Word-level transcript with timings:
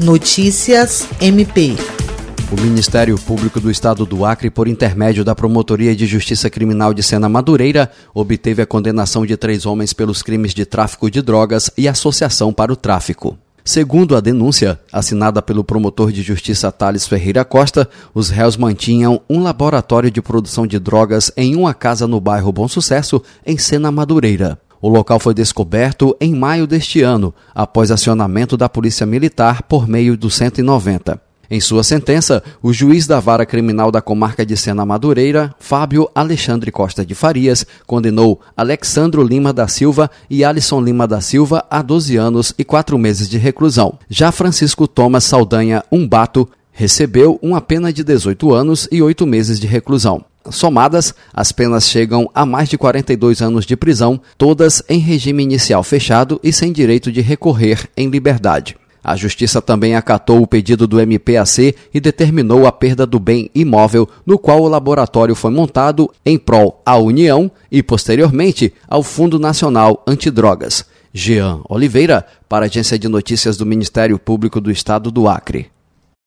Notícias 0.00 1.06
MP. 1.20 1.76
O 2.50 2.58
Ministério 2.58 3.18
Público 3.18 3.60
do 3.60 3.70
Estado 3.70 4.06
do 4.06 4.24
Acre, 4.24 4.48
por 4.48 4.66
intermédio 4.66 5.22
da 5.22 5.34
Promotoria 5.34 5.94
de 5.94 6.06
Justiça 6.06 6.48
Criminal 6.48 6.94
de 6.94 7.02
Sena 7.02 7.28
Madureira, 7.28 7.90
obteve 8.14 8.62
a 8.62 8.66
condenação 8.66 9.26
de 9.26 9.36
três 9.36 9.66
homens 9.66 9.92
pelos 9.92 10.22
crimes 10.22 10.54
de 10.54 10.64
tráfico 10.64 11.10
de 11.10 11.20
drogas 11.20 11.70
e 11.76 11.86
associação 11.86 12.50
para 12.50 12.72
o 12.72 12.76
tráfico. 12.76 13.36
Segundo 13.62 14.16
a 14.16 14.20
denúncia, 14.20 14.80
assinada 14.90 15.42
pelo 15.42 15.62
promotor 15.62 16.10
de 16.10 16.22
justiça 16.22 16.72
Thales 16.72 17.06
Ferreira 17.06 17.44
Costa, 17.44 17.86
os 18.14 18.30
réus 18.30 18.56
mantinham 18.56 19.20
um 19.28 19.42
laboratório 19.42 20.10
de 20.10 20.22
produção 20.22 20.66
de 20.66 20.78
drogas 20.78 21.30
em 21.36 21.54
uma 21.54 21.74
casa 21.74 22.06
no 22.06 22.18
bairro 22.18 22.50
Bom 22.50 22.66
Sucesso, 22.66 23.22
em 23.44 23.58
Sena 23.58 23.92
Madureira. 23.92 24.58
O 24.82 24.88
local 24.88 25.20
foi 25.20 25.34
descoberto 25.34 26.16
em 26.18 26.34
maio 26.34 26.66
deste 26.66 27.02
ano, 27.02 27.34
após 27.54 27.90
acionamento 27.90 28.56
da 28.56 28.68
Polícia 28.68 29.04
Militar 29.04 29.62
por 29.62 29.86
meio 29.86 30.16
do 30.16 30.30
190. 30.30 31.20
Em 31.50 31.60
sua 31.60 31.82
sentença, 31.82 32.42
o 32.62 32.72
juiz 32.72 33.06
da 33.08 33.18
vara 33.18 33.44
criminal 33.44 33.90
da 33.90 34.00
comarca 34.00 34.46
de 34.46 34.56
Sena 34.56 34.86
Madureira, 34.86 35.52
Fábio 35.58 36.08
Alexandre 36.14 36.70
Costa 36.70 37.04
de 37.04 37.12
Farias, 37.12 37.66
condenou 37.86 38.40
Alexandro 38.56 39.22
Lima 39.22 39.52
da 39.52 39.66
Silva 39.66 40.08
e 40.30 40.44
Alisson 40.44 40.80
Lima 40.80 41.08
da 41.08 41.20
Silva 41.20 41.66
a 41.68 41.82
12 41.82 42.16
anos 42.16 42.54
e 42.56 42.64
4 42.64 42.96
meses 42.96 43.28
de 43.28 43.36
reclusão. 43.36 43.98
Já 44.08 44.30
Francisco 44.30 44.86
Thomas 44.86 45.24
Saldanha 45.24 45.84
Umbato 45.90 46.48
recebeu 46.72 47.36
uma 47.42 47.60
pena 47.60 47.92
de 47.92 48.04
18 48.04 48.54
anos 48.54 48.88
e 48.90 49.02
8 49.02 49.26
meses 49.26 49.58
de 49.58 49.66
reclusão. 49.66 50.24
Somadas, 50.48 51.14
as 51.34 51.52
penas 51.52 51.88
chegam 51.88 52.30
a 52.34 52.46
mais 52.46 52.68
de 52.68 52.78
42 52.78 53.42
anos 53.42 53.66
de 53.66 53.76
prisão, 53.76 54.20
todas 54.38 54.82
em 54.88 54.98
regime 54.98 55.42
inicial 55.42 55.82
fechado 55.82 56.40
e 56.42 56.52
sem 56.52 56.72
direito 56.72 57.12
de 57.12 57.20
recorrer 57.20 57.88
em 57.96 58.08
liberdade. 58.08 58.76
A 59.02 59.16
Justiça 59.16 59.62
também 59.62 59.94
acatou 59.94 60.42
o 60.42 60.46
pedido 60.46 60.86
do 60.86 61.00
MPAC 61.00 61.74
e 61.92 62.00
determinou 62.00 62.66
a 62.66 62.72
perda 62.72 63.06
do 63.06 63.18
bem 63.18 63.50
imóvel 63.54 64.08
no 64.26 64.38
qual 64.38 64.60
o 64.60 64.68
laboratório 64.68 65.34
foi 65.34 65.50
montado 65.50 66.10
em 66.24 66.38
prol 66.38 66.82
à 66.84 66.96
União 66.96 67.50
e, 67.72 67.82
posteriormente, 67.82 68.72
ao 68.86 69.02
Fundo 69.02 69.38
Nacional 69.38 70.02
Antidrogas. 70.06 70.84
Jean 71.12 71.60
Oliveira, 71.68 72.24
para 72.48 72.66
a 72.66 72.68
Agência 72.68 72.98
de 72.98 73.08
Notícias 73.08 73.56
do 73.56 73.66
Ministério 73.66 74.18
Público 74.18 74.60
do 74.60 74.70
Estado 74.70 75.10
do 75.10 75.26
Acre. 75.26 75.70